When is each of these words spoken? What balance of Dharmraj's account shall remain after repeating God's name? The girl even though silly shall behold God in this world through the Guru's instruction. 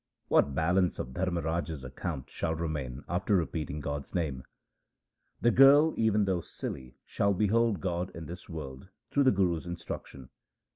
What 0.29 0.55
balance 0.55 0.97
of 0.97 1.13
Dharmraj's 1.13 1.83
account 1.83 2.27
shall 2.31 2.55
remain 2.55 3.03
after 3.07 3.35
repeating 3.35 3.81
God's 3.81 4.15
name? 4.15 4.41
The 5.41 5.51
girl 5.51 5.93
even 5.95 6.25
though 6.25 6.41
silly 6.41 6.97
shall 7.05 7.35
behold 7.35 7.81
God 7.81 8.09
in 8.15 8.25
this 8.25 8.49
world 8.49 8.87
through 9.11 9.25
the 9.25 9.31
Guru's 9.31 9.67
instruction. 9.67 10.29